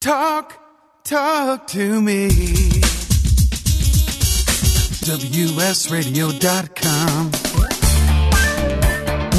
[0.00, 0.58] Talk,
[1.04, 2.30] talk to me.
[5.04, 7.30] WSRadio.com.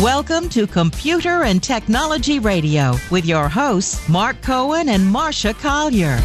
[0.03, 6.19] Welcome to Computer and Technology Radio with your hosts, Mark Cohen and Marsha Collier.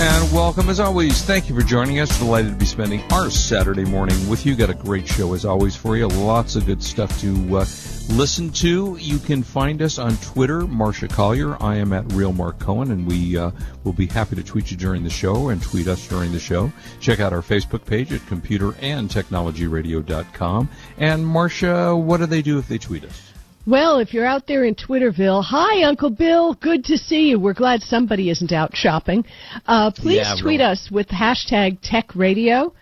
[0.00, 1.22] And welcome as always.
[1.22, 2.18] Thank you for joining us.
[2.18, 4.56] Delighted to be spending our Saturday morning with you.
[4.56, 6.08] Got a great show as always for you.
[6.08, 7.64] Lots of good stuff to uh,
[8.08, 8.96] listen to.
[9.00, 11.56] You can find us on Twitter, Marsha Collier.
[11.62, 13.50] I am at Real Mark Cohen, and we uh,
[13.84, 16.72] will be happy to tweet you during the show and tweet us during the show.
[17.00, 20.68] Check out our Facebook page at computerandtechnologyradio.com.
[20.98, 23.22] And Marsha, what do they do if they tweet us?
[23.66, 26.54] Well, if you're out there in Twitterville, hi, Uncle Bill.
[26.54, 27.38] Good to see you.
[27.38, 29.26] We're glad somebody isn't out shopping.
[29.66, 30.72] Uh, please Yeah, tweet really.
[30.72, 32.72] us with hashtag Tech Radio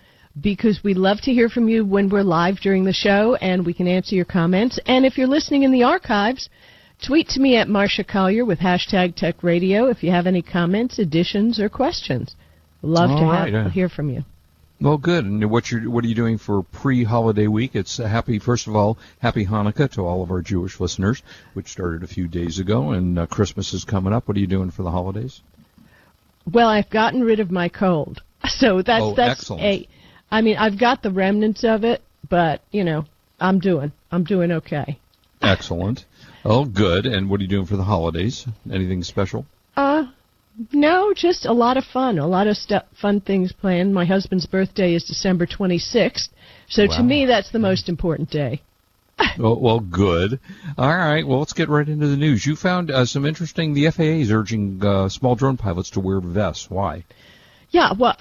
[0.41, 3.73] because we love to hear from you when we're live during the show and we
[3.73, 4.79] can answer your comments.
[4.87, 6.49] And if you're listening in the archives,
[7.07, 10.99] tweet to me at Marsha Collier with hashtag Tech Radio if you have any comments,
[10.99, 12.35] additions, or questions.
[12.83, 14.25] Love to All have, right, uh, hear from you.
[14.79, 15.25] Well, good.
[15.25, 17.75] And what you what are you doing for pre-holiday week?
[17.75, 18.39] It's a happy.
[18.39, 21.23] First of all, happy Hanukkah to all of our Jewish listeners,
[21.55, 24.29] which started a few days ago, and uh, Christmas is coming up.
[24.29, 25.41] What are you doing for the holidays?
[26.53, 29.63] Well, I've gotten rid of my cold, so that's Oh, that's excellent.
[29.65, 29.89] a.
[30.31, 33.05] I mean, I've got the remnants of it, but you know,
[33.41, 34.99] I'm doing I'm doing okay.
[35.43, 36.05] Excellent.
[36.45, 37.07] Oh, good.
[37.07, 38.47] And what are you doing for the holidays?
[38.73, 39.47] Anything special?
[39.77, 40.05] Uh,
[40.73, 43.93] no, just a lot of fun, a lot of stu- fun things planned.
[43.93, 46.29] My husband's birthday is December 26th,
[46.69, 46.97] so Wow.
[46.97, 48.63] to me that's the most important day.
[49.39, 50.41] Well, well, good.
[50.79, 51.27] All right.
[51.27, 52.45] Well, let's get right into the news.
[52.47, 53.73] You found uh, some interesting.
[53.75, 56.71] The FAA is urging uh, small drone pilots to wear vests.
[56.71, 57.05] Why?
[57.71, 58.17] Yeah, well,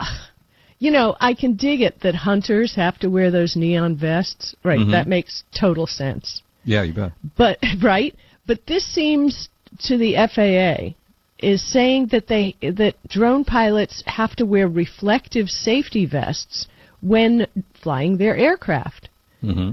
[0.85, 4.55] you know, I can dig it that hunters have to wear those neon vests.
[4.63, 4.91] Right, Mhm.
[4.91, 6.43] that makes total sense.
[6.63, 7.11] Yeah, you bet.
[7.35, 8.13] But right,
[8.45, 9.49] but this seems
[9.87, 10.93] to the FAA
[11.39, 16.67] is saying that they that drone pilots have to wear reflective safety vests
[17.01, 17.47] when
[17.83, 19.09] flying their aircraft.
[19.41, 19.71] hmm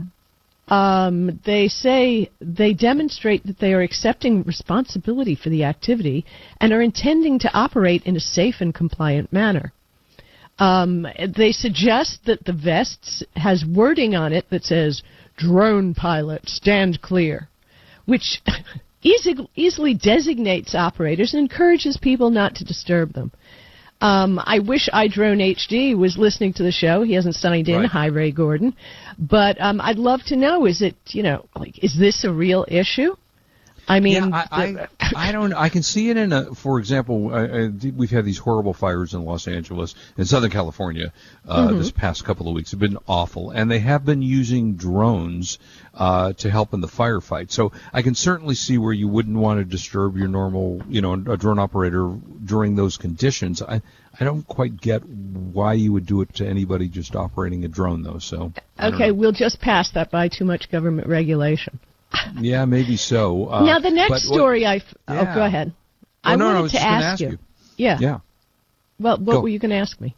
[0.69, 6.25] Um, they say they demonstrate that they are accepting responsibility for the activity
[6.61, 9.67] and are intending to operate in a safe and compliant manner.
[10.63, 15.03] Um, they suggest that the vests has wording on it that says
[15.37, 17.49] "Drone pilot, stand clear,"
[18.05, 18.41] which
[19.03, 23.33] easy, easily designates operators and encourages people not to disturb them.
[24.01, 27.03] Um, I wish iDrone HD was listening to the show.
[27.03, 27.81] He hasn't signed in.
[27.81, 27.91] Right.
[27.91, 28.77] Hi, Ray Gordon.
[29.19, 32.65] But um, I'd love to know: is it you know like is this a real
[32.69, 33.17] issue?
[33.89, 35.53] I mean, yeah, I, I, I don't.
[35.53, 36.55] I can see it in a.
[36.55, 41.13] For example, I, we've had these horrible fires in Los Angeles and Southern California
[41.49, 41.79] uh, Mm-hmm.
[41.79, 42.71] this past couple of weeks.
[42.71, 45.59] Have been awful, and they have been using drones
[45.95, 47.51] uh, to help in the firefight.
[47.51, 51.15] So I can certainly see where you wouldn't want to disturb your normal, you know,
[51.15, 53.63] a drone operator during those conditions.
[53.63, 53.83] I
[54.19, 58.03] I don't quite get why you would do it to anybody just operating a drone,
[58.03, 58.19] though.
[58.19, 61.81] So okay, we'll just pass that by too much government regulation.
[62.41, 63.49] Yeah, maybe so.
[63.51, 65.73] Uh, now the next what- story I f- oh go ahead.
[66.25, 67.29] Oh, I no, no, I wanted was to ask, ask you.
[67.31, 67.39] you.
[67.77, 67.99] Yeah.
[68.01, 68.19] Yeah.
[69.01, 69.41] Well, what Go.
[69.41, 70.15] were you going to ask me?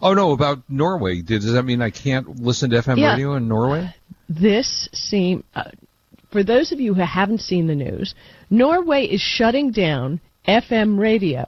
[0.00, 1.20] Oh no, about Norway.
[1.22, 3.12] Does that mean I can't listen to FM Yeah.
[3.12, 3.94] radio in Norway?
[4.28, 5.64] this seem uh,
[6.30, 8.14] for those of you who haven't seen the news,
[8.48, 11.46] Norway is shutting down FM radio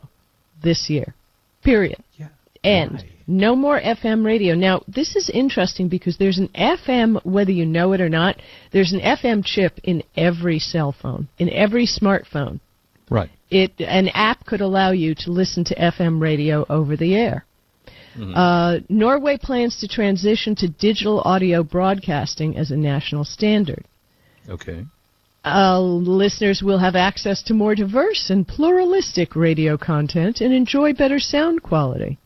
[0.63, 1.15] this year.
[1.63, 2.03] Period.
[2.17, 2.29] Yeah.
[2.65, 2.95] End.
[2.95, 3.09] Why?
[3.27, 4.55] No more FM radio.
[4.55, 8.37] Now, this is interesting because there's an FM, whether you know it or not,
[8.73, 12.61] there's an FM chip in every cell phone, in every smartphone.
[13.11, 13.31] Right.
[13.51, 17.45] It an app could allow you to listen to FM radio over the air.
[18.35, 23.87] Uh, Norway plans to transition to digital audio broadcasting as a national standard.
[24.49, 24.85] Okay.
[25.45, 31.19] Uh, listeners will have access to more diverse and pluralistic radio content and enjoy better
[31.19, 32.19] sound quality.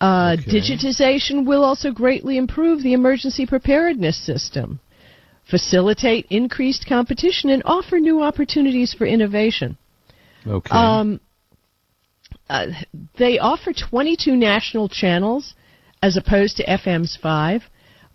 [0.00, 0.50] Uh, Okay.
[0.60, 4.80] Digitization will also greatly improve the emergency preparedness system,
[5.50, 9.76] facilitate increased competition, and offer new opportunities for innovation.
[10.46, 10.70] Okay.
[10.74, 11.20] Um,
[12.48, 12.66] uh,
[13.18, 15.54] they offer 22 national channels
[16.02, 17.62] as opposed to FM's five,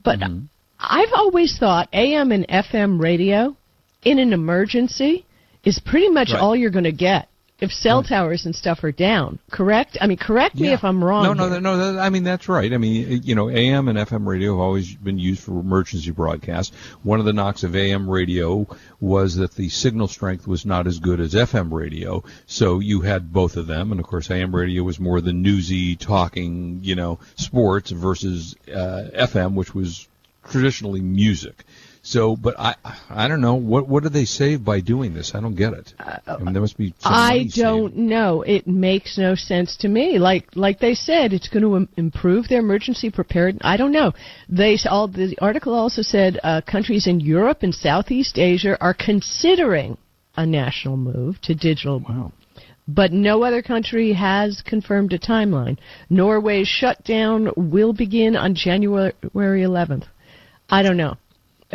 [0.04, 0.46] but Mm-hmm.
[0.78, 3.56] I've always thought AM and FM radio
[4.04, 5.26] in an emergency
[5.64, 6.40] is pretty much Right.
[6.42, 7.30] all you're going to get
[7.62, 9.40] if cell towers and stuff are down.
[9.50, 9.98] Correct?
[10.02, 10.74] I mean, correct me Yeah.
[10.74, 11.24] if I'm wrong.
[11.24, 11.62] No, no, here.
[11.62, 11.78] no.
[11.94, 12.72] That, I mean, that's right.
[12.74, 16.76] I mean, you know, AM and FM radio have always been used for emergency broadcasts.
[17.04, 18.68] One of the knocks of AM radio
[19.00, 22.24] was that the signal strength was not as good as FM radio.
[22.46, 25.96] So you had both of them, and of course, AM radio was more the newsy,
[25.96, 30.08] talking, you know, sports versus uh, FM, which was
[30.50, 31.64] traditionally music.
[32.06, 32.76] So, but I,
[33.10, 35.34] I don't know what what do they save by doing this?
[35.34, 35.92] I don't get it.
[35.98, 36.94] I mean, there must be.
[37.00, 37.98] Some I don't saved.
[37.98, 38.44] know.
[38.44, 40.20] It makes no sense to me.
[40.20, 43.64] Like like they said, it's going to Im- improve their emergency preparedness.
[43.66, 44.14] I don't know.
[44.48, 49.98] They all the article also said uh, countries in Europe and Southeast Asia are considering
[50.38, 52.02] a national move to digital.
[52.02, 52.34] Wow.
[52.88, 55.80] But no other country has confirmed a timeline.
[56.12, 60.06] Norway's shutdown will begin on January 11th.
[60.70, 61.18] I don't know.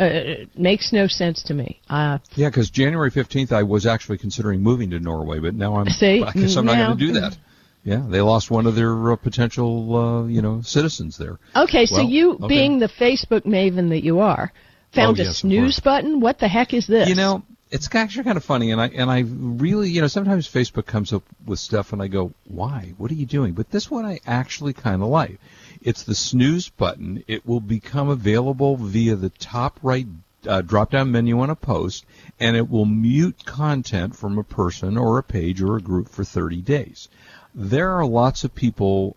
[0.01, 1.79] Uh, it makes no sense to me.
[1.87, 5.87] Uh, Yeah, because January fifteenth, I was actually considering moving to Norway, but now I'm.
[5.89, 6.23] See?
[6.23, 7.37] I guess I'm not going to do that.
[7.83, 11.39] Yeah, they lost one of their uh, potential, uh, you know, citizens there.
[11.55, 12.47] Okay, so you, okay.
[12.47, 14.51] being the Facebook maven that you are,
[14.93, 16.19] found Oh, a yes, snooze button.
[16.19, 17.09] What the heck is this?
[17.09, 20.47] You know, it's actually kind of funny, and I and I really, you know, sometimes
[20.47, 22.93] Facebook comes up with stuff, and I go, "Why?
[22.97, 25.39] What are you doing?" But this one I actually kind of like.
[25.81, 27.23] It's the snooze button.
[27.27, 30.05] It will become available via the top right
[30.47, 32.05] uh, drop-down menu on a post,
[32.39, 36.23] and it will mute content from a person or a page or a group for
[36.23, 37.09] 30 days.
[37.53, 39.15] There are lots of people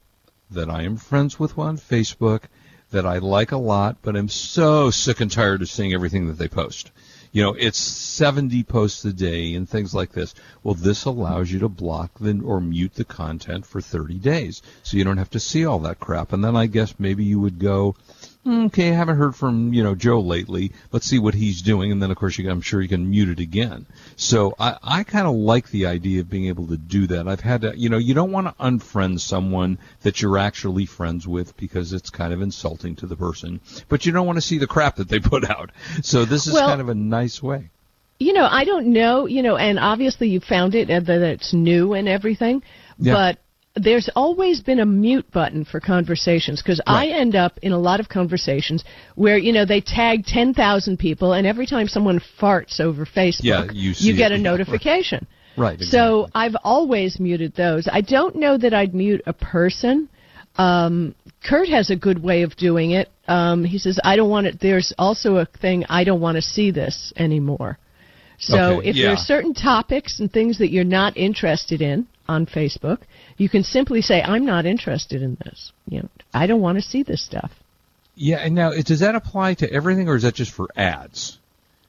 [0.50, 2.44] that I am friends with on Facebook
[2.90, 6.38] that I like a lot, but I'm so sick and tired of seeing everything that
[6.38, 6.90] they post.
[7.34, 10.36] You know, it's 70 posts a day and things like this.
[10.62, 14.62] Well, this allows you to block the, or mute the content for 30 days.
[14.84, 16.32] So you don't have to see all that crap.
[16.32, 19.82] And then I guess maybe you would go, "Hmm, okay, I haven't heard from, you
[19.82, 20.73] know, Joe lately.
[20.93, 21.93] Let's see what he's doing.
[21.93, 23.87] And then of course you, I'm sure you can mute it again.
[24.17, 27.26] So I, I kind of like the idea of being able to do that.
[27.29, 31.26] I've had to, you know, you don't want to unfriend someone that you're actually friends
[31.26, 34.58] with because it's kind of insulting to the person, but you don't want to see
[34.58, 35.70] the crap that they put out.
[36.02, 37.70] So this is Well- kind of a nice way.
[38.20, 41.52] you know, I don't know, you know, and obviously you found it and that it's
[41.52, 42.62] new and everything,
[42.99, 43.12] Yeah.
[43.14, 43.38] but
[43.76, 47.99] there's always been a mute button for conversations because I end up in a lot
[48.00, 48.85] of conversations
[49.17, 53.41] where you know they tag ten thousand people, and every time someone farts over Facebook,
[53.43, 54.37] Yeah, you see get it.
[54.37, 54.59] a Yeah, right.
[54.59, 55.26] notification.
[55.56, 55.81] Right.
[55.81, 57.88] So I've always muted those.
[57.91, 60.09] I don't know that I'd mute a person.
[60.56, 63.09] Um, Kurt has a good way of doing it.
[63.27, 65.85] Um, he says, "I don't want it." There's also a thing.
[65.88, 67.79] I don't want to see this anymore.
[68.46, 69.05] So Okay, if yeah.
[69.05, 72.99] there are certain topics and things that you're not interested in on Facebook,
[73.37, 76.82] you can simply say, "I'm not interested in this." You know, I don't want to
[76.82, 77.52] see this stuff.
[78.17, 81.38] Yeah, and now does that apply to everything, or is that just for ads?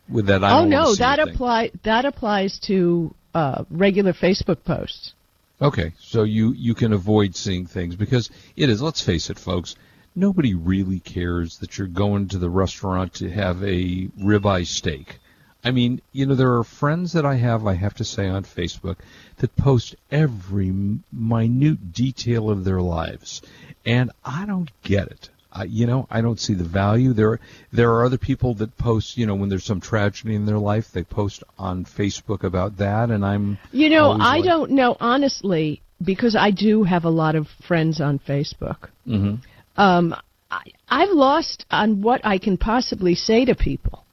[0.10, 5.14] With that, I oh no, that apply that applies to uh, regular Facebook posts.
[5.62, 8.82] Okay, so you you can avoid seeing things because it is.
[8.82, 9.76] Let's face it, folks.
[10.16, 15.20] Nobody really cares that you're going to the restaurant to have a ribeye steak.
[15.66, 18.44] I mean, you know, there are friends that I have, I have to say, on
[18.44, 18.98] Facebook
[19.38, 20.72] that post every
[21.12, 23.42] minute detail of their lives,
[23.86, 25.30] and I don't get it.
[25.52, 27.14] I, you know, I don't see the value.
[27.14, 27.40] There,
[27.72, 30.92] there are other people that post, you know, when there's some tragedy in their life,
[30.92, 35.82] they post on Facebook about that, and I'm, You know, I like- don't know honestly
[36.04, 38.90] because I do have a lot of friends on Facebook.
[39.08, 39.36] Mm-hmm.
[39.78, 40.14] Um,
[40.52, 44.04] I, I've lost on what I can possibly say to people.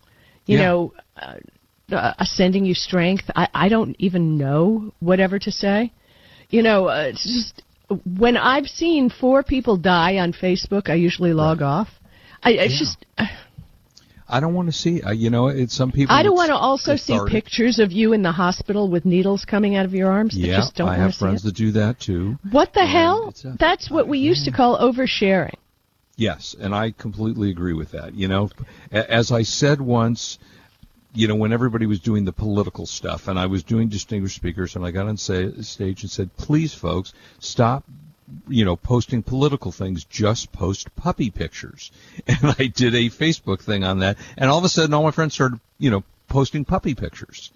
[0.47, 0.65] You Yeah.
[0.67, 1.37] know, uh,
[1.94, 3.25] uh, sending you strength.
[3.37, 5.93] I, I don't even know whatever to say.
[6.50, 7.62] You know, uh, it's just
[8.19, 11.88] when I've seen four people die on Facebook, I usually log off.
[12.43, 12.79] I, it's Yeah.
[12.79, 13.06] just.
[13.19, 13.26] uh,
[14.29, 15.03] I don't want to see.
[15.03, 16.14] Uh, you know, it's some people.
[16.14, 19.76] I don't want to also see pictures of you in the hospital with needles coming
[19.76, 20.35] out of your arms.
[20.35, 22.38] I Yeah, just don't I have friends that do that too.
[22.50, 23.35] What the And hell?
[23.44, 25.56] a- That's what we used to call oversharing.
[26.17, 28.15] Yes, and I completely agree with that.
[28.15, 28.48] You know,
[28.91, 30.39] as I said once,
[31.15, 34.77] you know, when everybody was doing the political stuff, and I was doing distinguished speakers,
[34.77, 37.85] and I got on sa- stage and said, "Please, folks, stop."
[38.49, 41.91] You know, posting political things, just post puppy pictures.
[42.27, 45.11] And I did a Facebook thing on that, and all of a sudden, all my
[45.11, 47.53] friends started, you know, posting puppy pictures.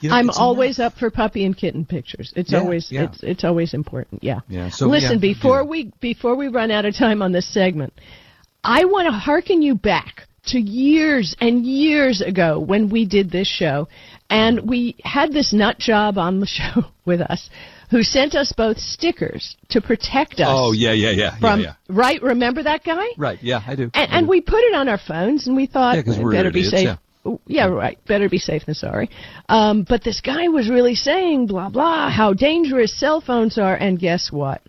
[0.00, 0.92] You know, I'm always enough.
[0.94, 2.32] up for puppy and kitten pictures.
[2.36, 3.04] It's Yeah, always yeah.
[3.04, 4.22] it's it's always important.
[4.22, 4.40] Yeah.
[4.48, 7.92] Yeah, so, Listen, yeah, before we before we run out of time on this segment,
[8.62, 13.48] I want to hearken you back to years and years ago when we did this
[13.48, 13.88] show,
[14.30, 17.48] and we had this nut job on the show with us,
[17.90, 20.48] who sent us both stickers to protect us.
[20.48, 21.96] Oh yeah, yeah, yeah, From yeah, yeah.
[21.96, 23.06] right, remember that guy?
[23.16, 23.84] Right, yeah, I do.
[23.94, 26.50] And, I and we put it on our phones, and we thought, Yeah, we're better
[26.52, 26.84] be safe.
[26.84, 26.96] yeah.
[27.46, 27.98] Yeah, right.
[28.06, 29.10] Better be safe than sorry.
[29.50, 33.98] Um, but this guy was really saying blah blah how dangerous cell phones are, and
[33.98, 34.62] guess what?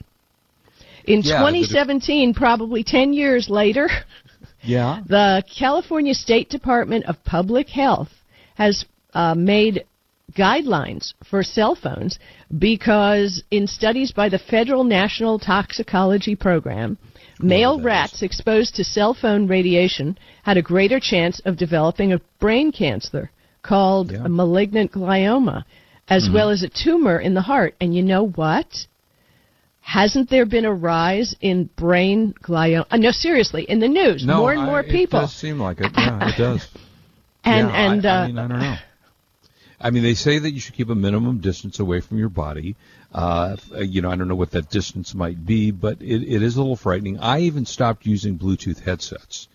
[1.05, 3.89] In Yeah, 2017, probably 10 years later,
[4.63, 8.09] yeah, the California State Department of Public Health
[8.55, 9.85] has uh, made
[10.33, 12.19] guidelines for cell phones
[12.59, 16.97] because in studies by the Federal National Toxicology Program,
[17.39, 22.71] male rats exposed to cell phone radiation had a greater chance of developing a brain
[22.71, 23.31] cancer
[23.63, 24.25] called Yeah.
[24.25, 25.63] a malignant glioma,
[26.09, 26.33] as Mm-hmm.
[26.33, 27.75] well as a tumor in the heart.
[27.81, 28.85] And you know what?
[29.89, 32.85] Hasn't there been a rise in brain glioma?
[32.91, 35.17] Uh, no, seriously, in the news, No, more and I- more people.
[35.17, 35.91] It does seem like it.
[35.97, 36.67] Yeah, it does.
[37.43, 38.75] and Yeah, and I, uh, I mean, I don't know.
[39.81, 42.75] I mean, they say that you should keep a minimum distance away from your body.
[43.11, 46.55] Uh, you know, I don't know what that distance might be, but it, it is
[46.55, 47.17] a little frightening.
[47.17, 49.47] I even stopped using Bluetooth headsets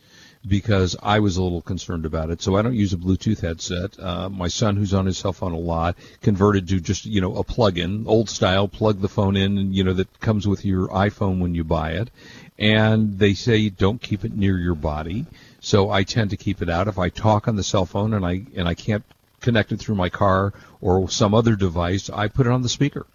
[0.47, 2.43] because I was a little concerned about it.
[2.43, 3.99] So I don't use a Bluetooth headset.
[3.99, 7.37] Uh, my son, who's on his cell phone a lot, converted to just you know
[7.37, 10.89] a plug-in, old style, plug the phone in, and you know that comes with your
[10.89, 12.11] iPhone when you buy it.
[12.59, 15.27] And they say don't keep it near your body.
[15.61, 16.89] So I tend to keep it out.
[16.89, 19.05] If I talk on the cell phone and I and I can't
[19.41, 23.07] connect it through my car or some other device, I put it on the speaker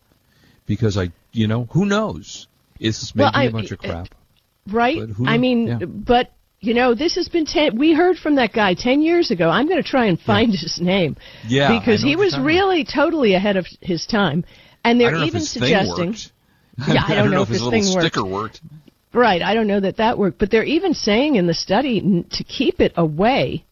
[0.65, 2.47] because I, you know, who knows?
[2.79, 4.09] It's maybe Well, I- a bunch of crap.
[4.67, 4.99] right?
[4.99, 5.85] But who I mean, Yeah.
[5.85, 6.31] but
[6.61, 7.77] you know, this has been ten.
[7.77, 9.49] We heard from that guy ten years ago.
[9.49, 11.15] I'm going to try and find his name.
[11.47, 14.43] Yeah, because he was really totally ahead of his time.
[14.83, 15.95] And they're don't know if even his suggesting.
[15.95, 16.31] thing worked.
[16.87, 18.05] Yeah, I don't know if his his thing worked.
[18.13, 18.61] sticker worked.
[19.11, 22.25] Right, I don't know that that worked, but they're even saying in the study n-
[22.31, 23.65] to keep it away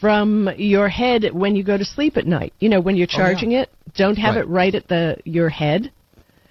[0.00, 2.52] from your head when you go to sleep at night.
[2.60, 3.24] You know, when you're Oh, yeah.
[3.24, 4.44] charging it, don't have Right.
[4.44, 5.90] it right at the your head.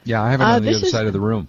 [0.03, 1.48] Yeah, I have it Uh, on the other is- side of the room.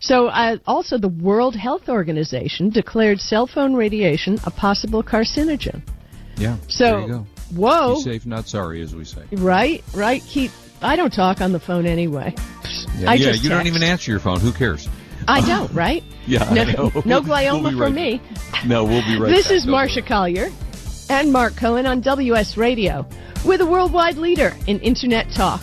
[0.00, 5.82] So, uh, also the World Health Organization declared cell phone radiation a possible carcinogen.
[6.36, 6.56] Yeah.
[6.68, 7.26] So, there you go.
[7.56, 9.22] whoa, Be safe, not sorry, as we say.
[9.32, 10.22] right, right.
[10.28, 10.52] Keep.
[10.80, 12.34] I don't talk on the phone anyway.
[12.96, 14.38] Yeah, yeah you don't even answer your phone.
[14.40, 14.88] Who cares?
[15.26, 16.04] I don't, right?
[16.28, 16.92] Yeah, no, I know.
[17.06, 18.20] no We'll glioma for right me.
[18.66, 19.56] No, we'll be right this back.
[19.56, 20.02] is worry.
[20.02, 20.50] Collier
[21.08, 23.06] and Mark Cohen on WS Radio.
[23.46, 25.62] We're the worldwide leader in Internet talk.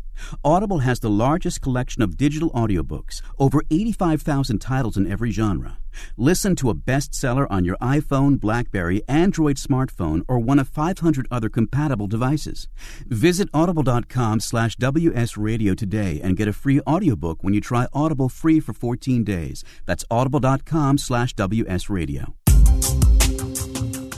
[0.43, 5.77] Audible has the largest collection of digital audiobooks, over 85,000 titles in every genre.
[6.17, 11.49] Listen to a bestseller on your iPhone, Blackberry, Android smartphone, or one of 500 other
[11.49, 12.67] compatible devices.
[13.07, 18.59] Visit audible.com slash wsradio today and get a free audiobook when you try Audible free
[18.59, 19.63] for 14 days.
[19.85, 22.33] That's audible.com slash wsradio.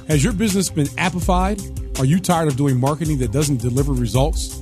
[0.07, 2.00] Has your business been appified?
[2.00, 4.62] Are you tired of doing marketing that doesn't deliver results?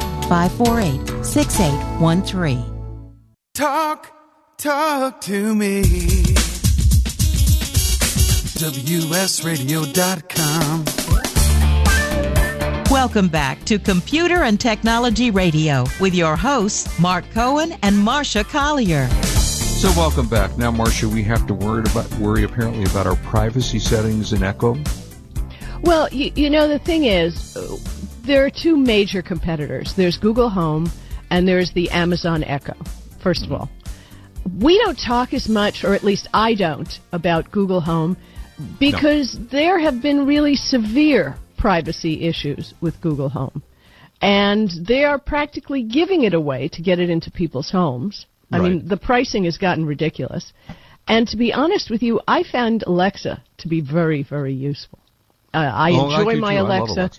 [0.31, 2.63] 548 6813.
[3.53, 4.13] Talk,
[4.57, 5.81] talk to me.
[8.63, 10.85] WSRadio.com.
[12.89, 19.09] Welcome back to Computer and Technology Radio with your hosts, Mark Cohen and Marsha Collier.
[19.09, 20.57] So welcome back.
[20.57, 24.77] Now, Marsha, we have to worry about worry apparently about our privacy settings in Echo.
[25.81, 27.57] Well, you, you know, the thing is,
[28.23, 29.93] there are two major competitors.
[29.95, 30.91] There's Google Home
[31.29, 32.75] and there's the Amazon Echo,
[33.21, 33.69] first of all.
[34.59, 38.17] We don't talk as much, or at least I don't, about Google Home
[38.79, 43.61] because there have been really severe privacy issues with Google Home.
[44.21, 48.25] And they are practically giving it away to get it into people's homes.
[48.51, 48.71] I Right.
[48.71, 50.53] mean, the pricing has gotten ridiculous.
[51.07, 54.99] And to be honest with you, I found Alexa to be very, very useful.
[55.53, 56.57] Uh, I Oh, enjoy do my too.
[56.57, 57.09] I Alexa.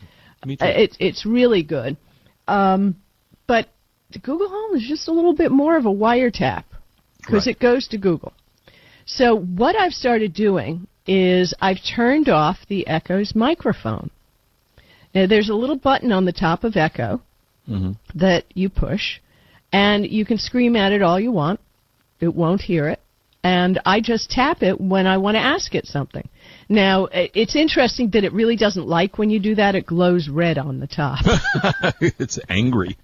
[0.46, 0.64] Me too.
[0.64, 1.96] Uh, It's it's really good,
[2.48, 2.96] um,
[3.46, 3.68] but
[4.12, 6.64] the Google Home is just a little bit more of a wiretap
[7.18, 7.56] because Right.
[7.56, 8.32] it goes to Google.
[9.06, 14.10] So what I've started doing is I've turned off the Echo's microphone.
[15.14, 17.20] Now there's a little button on the top of Echo
[17.68, 17.92] Mm-hmm.
[18.18, 19.20] that you push,
[19.72, 21.60] and you can scream at it all you want.
[22.18, 23.00] It won't hear it.
[23.44, 26.28] And I just tap it when I want to ask it something.
[26.68, 29.74] Now, it's interesting that it really doesn't like when you do that.
[29.74, 31.20] It glows red on the top.
[32.00, 32.96] it's angry.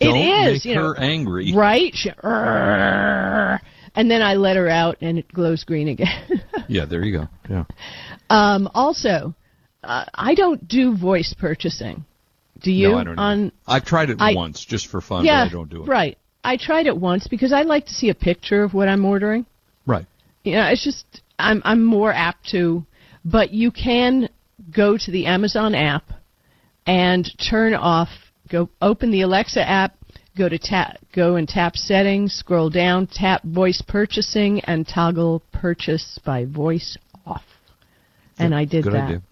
[0.00, 1.52] it Don't is, make you know, her angry.
[1.54, 1.92] right?
[1.94, 2.10] She-
[3.94, 6.42] And then I let her out, and it glows green again.
[6.70, 7.28] Yeah, there you go.
[7.48, 7.64] Yeah.
[8.28, 9.34] um, also,
[9.82, 12.04] uh, I don't do voice purchasing.
[12.62, 12.90] Do you?
[12.90, 13.18] no, I don't.
[13.18, 13.52] on either.
[13.66, 15.88] I've tried it I- once just for fun, yeah, but I don't do it.
[15.88, 16.18] right.
[16.44, 19.46] I tried it once because I like to see a picture of what I'm ordering.
[19.86, 20.04] Right.
[20.44, 21.06] you know, it's just
[21.38, 22.84] I'm I'm more apt to,
[23.24, 24.28] but you can
[24.74, 26.04] go to the Amazon app
[26.86, 28.08] and turn off.
[28.50, 29.94] Go open the Alexa app.
[30.36, 30.98] Go to tap.
[31.14, 32.32] Go and tap settings.
[32.32, 33.06] Scroll down.
[33.06, 37.42] Tap voice purchasing and toggle purchase by voice off.
[38.38, 38.94] And I did that.
[38.94, 39.22] idea.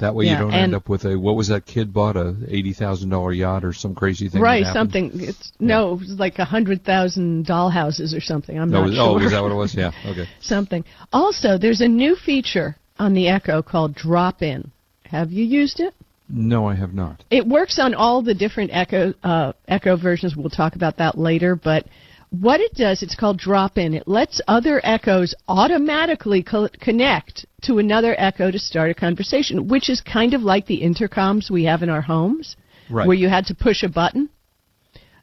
[0.00, 2.34] That way Yeah, you don't end up with a what was that kid bought a
[2.48, 4.40] eighty thousand dollar yacht or some crazy thing.
[4.40, 5.10] Right, something.
[5.14, 8.58] It's no, it was like a hundred thousand dollhouses or something.
[8.58, 9.04] I'm No, not was- sure.
[9.08, 9.74] oh, was that what it was?
[9.74, 9.92] Yeah.
[10.10, 10.26] Okay.
[10.40, 10.84] something.
[11.12, 14.70] Also, there's a new feature on the Echo called Drop In.
[15.04, 15.94] Have you used it?
[16.28, 17.24] No, I have not.
[17.30, 20.36] It works on all the different Echo uh, Echo versions.
[20.36, 21.56] We'll talk about that later.
[21.56, 21.86] But
[22.30, 23.92] what it does, it's called Drop In.
[23.94, 29.90] It lets other Echoes automatically co- connect to another Echo to start a conversation, which
[29.90, 32.56] is kind of like the intercoms we have in our homes,
[32.88, 33.06] Right.
[33.06, 34.30] where you had to push a button.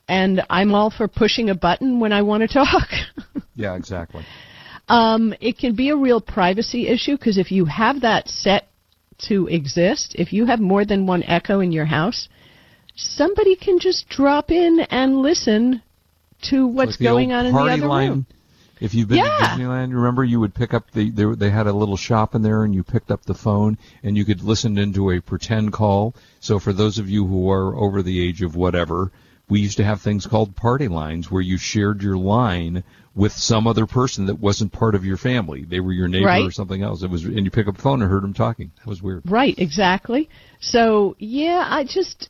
[0.07, 2.89] And I'm all for pushing a button when I want to talk.
[3.59, 4.23] Yeah, exactly.
[4.87, 8.67] Um, it can be a real privacy issue because if you have that set
[9.27, 12.29] to exist, if you have more than one echo in your house,
[12.95, 15.81] somebody can just drop in and listen
[16.43, 18.09] to what's Like going on in the other line.
[18.09, 18.25] room.
[18.79, 19.37] If you've been Yeah.
[19.37, 22.43] to Disneyland, remember you would pick up the they, they had a little shop in
[22.43, 26.13] there, and you picked up the phone, and you could listen into a pretend call.
[26.39, 29.11] So for those of you who are over the age of whatever,
[29.49, 32.83] we used to have things called party lines where you shared your line
[33.15, 35.63] with some other person that wasn't part of your family.
[35.63, 37.01] They were your neighbor or something else.
[37.01, 38.69] It was, and you pick up the phone and heard them talking.
[38.77, 39.23] That was weird.
[39.25, 40.29] Right, exactly.
[40.59, 42.29] So yeah, I just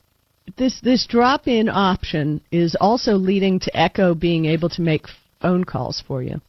[0.55, 5.05] this this drop in option is also leading to Echo being able to make
[5.41, 6.39] phone calls for you.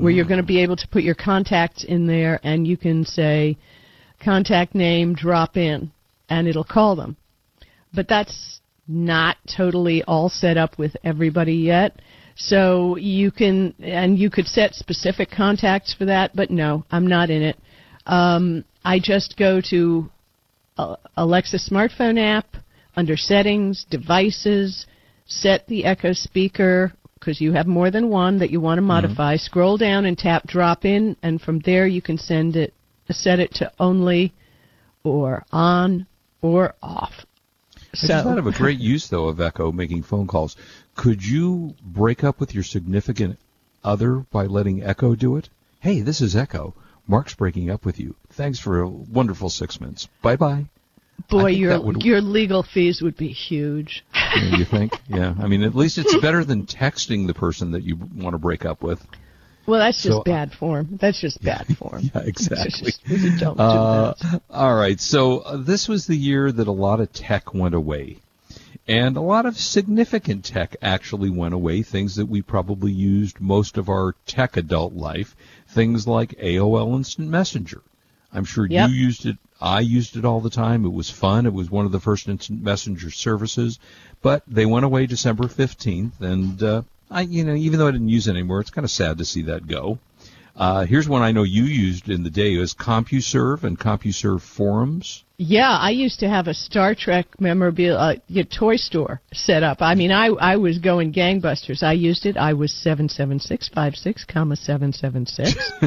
[0.00, 3.04] Where you're going to be able to put your contacts in there and you can
[3.04, 3.56] say
[4.20, 5.92] contact name drop in
[6.28, 7.16] and it'll call them.
[7.94, 12.00] But that's not totally all set up with everybody yet.
[12.34, 17.30] So you can, and you could set specific contacts for that, but no, I'm not
[17.30, 17.56] in it.
[18.06, 20.10] Um, I just go to
[20.76, 22.46] uh, Alexa smartphone app
[22.96, 24.86] under settings, devices,
[25.26, 28.88] set the Echo speaker because you have more than one that you want to mm-hmm.
[28.88, 29.36] modify.
[29.36, 32.72] Scroll down and tap drop in, and from there you can send it,
[33.10, 34.32] set it to only,
[35.04, 36.06] or on,
[36.42, 37.12] or off.
[38.02, 40.56] I just thought of a great use though of Echo making phone calls.
[40.94, 43.38] Could you break up with your significant
[43.82, 45.48] other by letting Echo do it?
[45.80, 46.74] Hey, this is Echo.
[47.06, 48.16] Mark's breaking up with you.
[48.30, 50.08] Thanks for a wonderful six minutes.
[50.22, 50.66] Bye bye.
[51.28, 54.04] Boy, your would- your legal fees would be huge.
[54.36, 54.92] You think?
[55.08, 55.34] Yeah.
[55.40, 58.64] I mean, at least it's better than texting the person that you want to break
[58.64, 59.04] up with.
[59.66, 60.98] Well, that's just So, uh, bad form.
[61.00, 62.10] That's just bad form.
[62.14, 62.92] Yeah, exactly.
[63.08, 64.42] Do Uh, that.
[64.50, 65.00] all right.
[65.00, 68.18] So uh, this was the year that a lot of tech went away.
[68.88, 73.76] And a lot of significant tech actually went away, things that we probably used most
[73.78, 75.34] of our tech adult life,
[75.68, 77.82] things like AOL Instant Messenger.
[78.36, 78.90] I'm sure Yep.
[78.90, 79.38] you used it.
[79.60, 80.84] I used it all the time.
[80.84, 81.46] It was fun.
[81.46, 83.78] It was one of the first instant messenger services,
[84.20, 86.20] but they went away December 15th.
[86.20, 88.90] And, uh, I, you know, even though I didn't use it anymore, it's kind of
[88.90, 89.98] sad to see that go.
[90.56, 95.24] Uh, here's one I know you used in the day is CompuServe and CompuServe forums.
[95.36, 99.82] Yeah, I used to have a Star Trek memorabilia uh, toy store set up.
[99.82, 101.82] I mean, I I was going gangbusters.
[101.82, 102.38] I used it.
[102.38, 105.54] I was seven seven six five six comma seven seven six.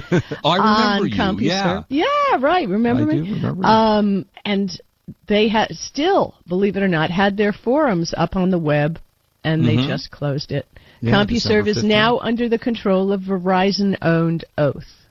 [0.46, 1.16] I remember you.
[1.16, 1.86] CompuServe.
[1.90, 2.70] Yeah, yeah, right.
[2.70, 3.26] Remember I me?
[3.26, 3.66] do remember.
[3.66, 4.80] Um, and
[5.28, 9.00] they had still, believe it or not, had their forums up on the web,
[9.44, 10.68] and they just closed it.
[11.02, 15.08] Yeah, CompuServe is now under the control of Verizon-owned Oath.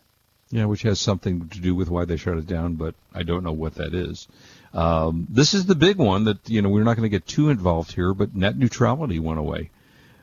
[0.50, 3.44] yeah, which has something to do with why they shut it down, but I don't
[3.44, 4.28] know what that is.
[4.74, 7.48] Um, this is the big one that you know we're not going to get too
[7.48, 9.70] involved here, but net neutrality went away.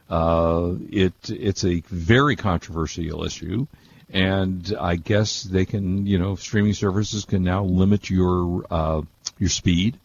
[0.10, 3.66] Uh, it it's a very controversial issue,
[4.12, 9.02] and I guess they can you know streaming services can now limit your uh,
[9.40, 9.98] your speed,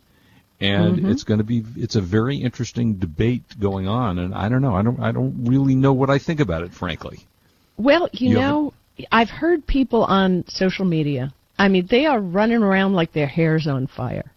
[0.61, 1.11] and Mm-hmm.
[1.11, 4.75] it's going to be it's a very interesting debate going on, and I don't know
[4.75, 7.19] I don't I don't really know what I think about it frankly.
[7.77, 8.73] Well, you, You know,
[9.11, 11.33] I've heard people on social media.
[11.59, 14.31] I mean, they are running around like their hair's on fire.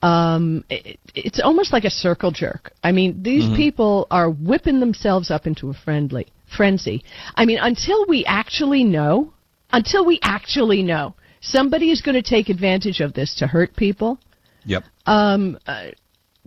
[0.00, 2.72] Um, it, it's almost like a circle jerk.
[2.84, 3.56] I mean, these Mm-hmm.
[3.56, 7.02] people are whipping themselves up into a friendly frenzy.
[7.34, 9.32] I mean, until we actually know,
[9.72, 14.18] until we actually know, somebody is going to take advantage of this to hurt people.
[14.68, 14.84] Yep.
[15.06, 15.88] Um, uh,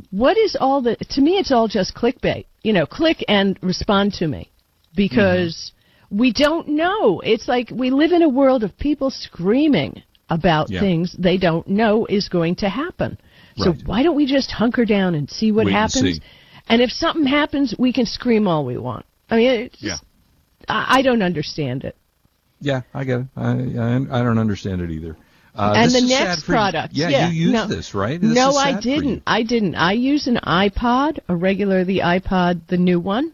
[0.09, 4.13] what is all the to me it's all just clickbait you know click and respond
[4.13, 4.51] to me
[4.95, 5.71] because
[6.09, 6.19] mm-hmm.
[6.19, 10.79] we don't know it's like we live in a world of people screaming about Yeah.
[10.79, 13.17] things they don't know is going to happen
[13.57, 13.83] so Right.
[13.85, 16.21] why don't we just hunker down and see what Wait and happens see.
[16.69, 19.97] and if something happens we can scream all we want i mean it's, Yeah.
[20.67, 21.95] I, I don't understand it
[22.61, 23.27] Yeah, I get it.
[23.35, 25.15] I I, I don't understand it either.
[25.53, 26.55] Uh, and the next for you.
[26.55, 26.93] product.
[26.93, 27.67] Yeah, yeah, you use no.
[27.67, 28.19] this, right?
[28.19, 28.95] This no, I sad for you.
[29.01, 29.23] didn't.
[29.27, 29.75] I didn't.
[29.75, 33.33] I use an iPod, a regular the iPod, the new one.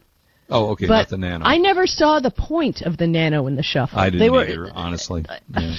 [0.50, 1.44] Oh, okay, but not the Nano.
[1.44, 3.98] I never saw the point of the Nano in the shuffle.
[3.98, 5.24] I didn't they were, either, honestly.
[5.56, 5.74] Yeah.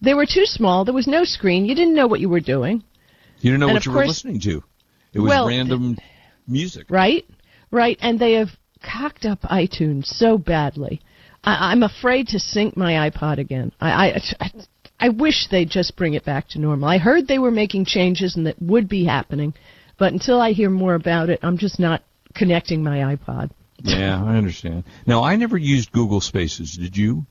[0.00, 0.84] They were too small.
[0.84, 1.64] There was no screen.
[1.64, 2.82] You didn't know what you were doing,
[3.40, 4.62] You didn't know and what you were listening to.
[5.14, 5.96] It was Well, random
[6.46, 6.86] music.
[6.90, 7.24] right?
[7.70, 7.96] Right.
[8.02, 8.50] And they have
[8.82, 11.00] cocked up iTunes so badly.
[11.42, 13.72] I, I'm afraid to sync my iPod again.
[13.80, 14.50] I, I,
[15.00, 16.88] I, wish they'd just bring it back to normal.
[16.88, 19.54] I heard they were making changes and that would be happening,
[19.98, 22.02] but until I hear more about it, I'm just not
[22.34, 23.50] connecting my iPod.
[23.82, 24.84] Yeah, I understand.
[25.06, 26.76] Now, I never used Google Spaces.
[26.76, 27.26] Did you?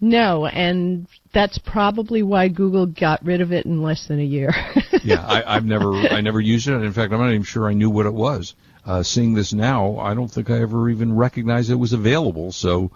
[0.00, 4.52] No, and that's probably why Google got rid of it in less than a year.
[5.04, 6.74] Yeah, I, I've never, I never used it.
[6.74, 8.54] In fact, I'm not even sure I knew what it was.
[8.86, 12.52] Uh, seeing this now, I don't think I ever even recognized it was available.
[12.52, 12.92] So,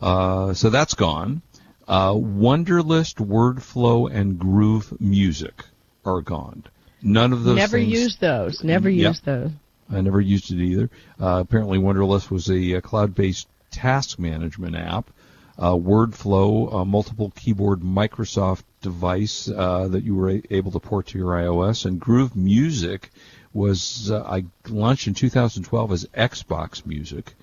[0.00, 1.42] uh, so that's gone.
[1.86, 5.64] Uh, Wunderlist, Wordflow, and Groove Music
[6.04, 6.64] are gone.
[7.02, 7.56] None of those.
[7.56, 8.64] Never things- used those.
[8.64, 9.08] Never Yep.
[9.10, 9.50] used those.
[9.90, 10.88] I never used it either.
[11.20, 15.10] Uh, apparently, Wunderlist was a, uh cloud-based task management app.
[15.58, 21.06] Uh, Wordflow, a multiple keyboard Microsoft device uh, that you were a- able to port
[21.08, 23.10] to your iOS, and Groove Music
[23.52, 27.34] was uh, I launched in 2012 as Xbox Music,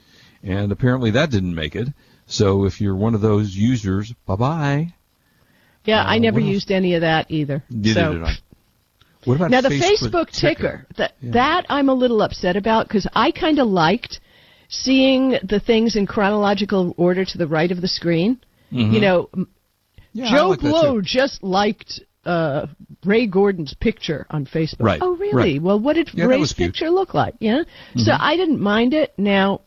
[0.43, 1.87] and apparently that didn't make it.
[2.31, 4.93] So if you're one of those users, bye bye.
[5.85, 7.63] Yeah, I Uh, never used any of that either.
[7.69, 8.33] Neither so, did I.
[9.25, 11.31] What about Now the Facebook, Facebook ticker, that Yeah.
[11.33, 14.19] that I'm a little upset about because I kind of liked
[14.69, 18.39] seeing the things in chronological order to the right of the screen.
[18.71, 19.43] You know, Mm-hmm.
[20.13, 22.67] Yeah, Joe like Blow just liked uh,
[23.05, 24.81] Ray Gordon's picture on Facebook.
[24.85, 25.33] Right, Oh, really?
[25.53, 25.61] right.
[25.61, 26.53] Well, what did Yeah, Ray's.
[26.53, 26.63] Mm-hmm.
[26.63, 27.35] picture look like?
[27.39, 27.63] Yeah.
[27.95, 29.13] So I didn't mind it.
[29.17, 29.61] Now,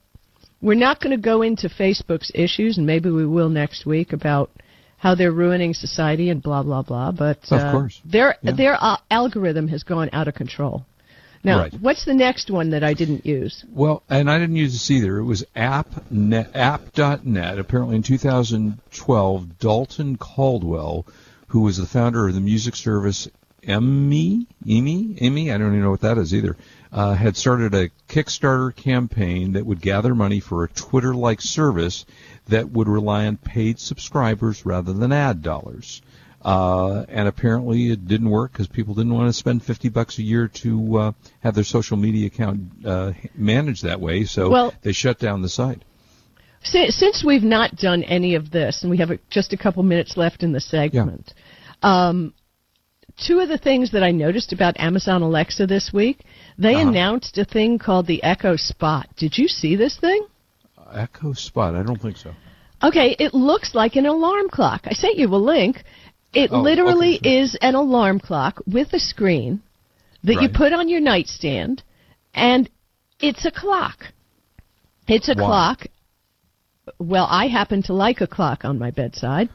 [0.64, 4.50] we're not going to go into Facebook's issues, and maybe we will next week about
[4.96, 7.12] how they're ruining society and blah blah blah.
[7.12, 8.00] But Of uh, course.
[8.04, 8.52] their Yeah.
[8.52, 10.86] their uh, algorithm has gone out of control.
[11.44, 11.74] Now, Right.
[11.78, 13.62] what's the next one that I didn't use?
[13.70, 15.18] Well, and I didn't use this either.
[15.18, 17.58] It was app.net, app.net.
[17.58, 21.06] Apparently in 2012, Dalton Caldwell,
[21.48, 23.28] who was the founder of the music service
[23.66, 26.56] Emmy, Emmy, Emmy, I don't even know what that is either,
[26.94, 32.06] uh, had started a Kickstarter campaign that would gather money for a Twitter-like service
[32.48, 36.00] that would rely on paid subscribers rather than ad dollars.
[36.40, 40.22] Uh, and apparently it didn't work because people didn't want to spend 50 bucks a
[40.22, 44.92] year to uh, have their social media account uh, managed that way, so Well- they
[44.92, 45.82] shut down the site.
[46.62, 50.16] Si- Since we've not done any of this, and we have just a couple minutes
[50.16, 51.34] left in the segment,
[51.82, 52.32] um,
[53.16, 56.20] two of the things that I noticed about Amazon Alexa this week,
[56.58, 56.88] they Uh-huh.
[56.90, 59.08] announced a thing called the Echo Spot.
[59.16, 60.26] Did you see this thing?
[60.92, 62.32] Echo Spot, I don't think so.
[62.82, 64.82] Okay, it looks like an alarm clock.
[64.84, 65.82] I sent you a link.
[66.32, 69.62] It Oh, literally okay, is an alarm clock with a screen
[70.24, 71.82] that you put on your nightstand,
[72.34, 72.68] and
[73.20, 74.12] it's a clock.
[75.06, 75.44] It's a Why?
[75.46, 75.86] clock.
[76.98, 79.48] Well, I happen to like a clock on my bedside.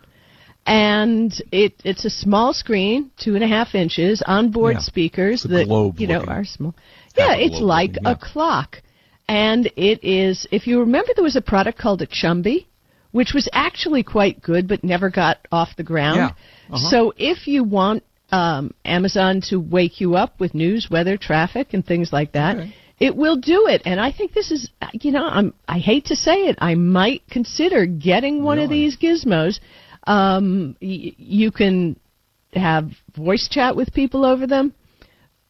[0.70, 4.82] And it it's a small screen, two and a half inches, onboard Yeah.
[4.82, 5.66] speakers that
[5.98, 6.30] you know looking.
[6.30, 6.76] are small.
[7.18, 8.12] Yeah, it's like looking, yeah.
[8.12, 8.82] a clock.
[9.28, 12.68] And it is if you remember there was a product called a Chumby,
[13.12, 16.18] which was actually quite good but never got off the ground.
[16.18, 16.76] Yeah.
[16.76, 16.90] Uh-huh.
[16.92, 21.84] So if you want um, Amazon to wake you up with news, weather, traffic, and
[21.84, 22.76] things like that, Okay.
[23.00, 23.82] it will do it.
[23.86, 27.24] And I think this is, you know, I'm, I hate to say it, I might
[27.32, 29.60] consider getting one of these gizmos.
[30.10, 32.00] Um, y- you can
[32.54, 34.74] have voice chat with people over them.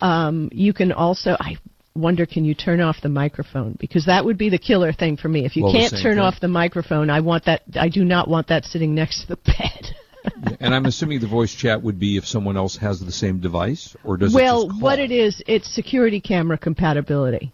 [0.01, 1.57] Um, you can also, I
[1.95, 3.77] wonder, can you turn off the microphone?
[3.79, 5.45] Because that would be the killer thing for me.
[5.45, 6.19] If you Well, can't turn thing.
[6.19, 7.63] off the microphone, I want that.
[7.75, 10.57] I do not want that sitting next to the bed.
[10.59, 13.95] and I'm assuming the voice chat would be if someone else has the same device,
[14.03, 17.53] or does well, it what it is, it's security camera compatibility.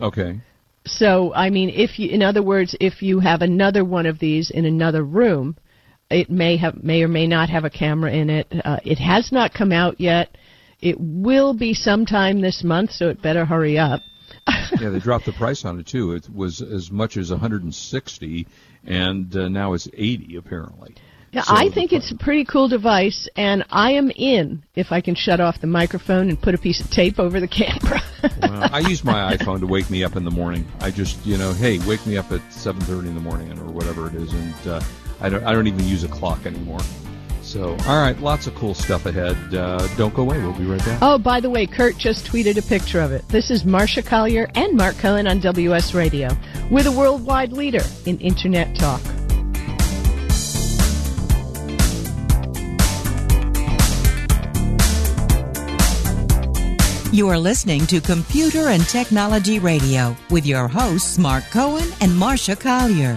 [0.00, 0.40] Okay.
[0.86, 4.50] So, I mean, if you, in other words, if you have another one of these
[4.50, 5.56] in another room,
[6.14, 8.46] it may have, may or may not have a camera in it.
[8.64, 10.36] Uh, it has not come out yet.
[10.80, 14.00] It will be sometime this month, so it better hurry up.
[14.80, 16.12] Yeah, they dropped the price on it too.
[16.12, 18.46] It was as much as 160,
[18.84, 20.96] and uh, now it's 80 apparently.
[21.32, 25.00] Yeah, So I think it's a pretty cool device, and I am in if I
[25.00, 28.00] can shut off the microphone and put a piece of tape over the camera.
[28.42, 30.66] Well, I use my iPhone to wake me up in the morning.
[30.80, 34.06] I just, you know, hey, wake me up at 7:30 in the morning or whatever
[34.08, 34.80] it is, and uh,
[35.20, 36.80] I don't, I don't even use a clock anymore.
[37.42, 39.36] So, all right, lots of cool stuff ahead.
[39.54, 40.38] Uh, don't go away.
[40.38, 40.98] We'll be right back.
[41.02, 43.28] Oh, by the way, Kurt just tweeted a picture of it.
[43.28, 46.30] This is Marsha Collier and Mark Cohen on WS Radio.
[46.70, 49.00] We're the worldwide leader in Internet talk.
[57.12, 62.58] You are listening to Computer and Technology Radio with your hosts, Mark Cohen and Marsha
[62.58, 63.16] Collier.